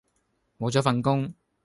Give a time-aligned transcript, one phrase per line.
[0.57, 1.31] 無咗份工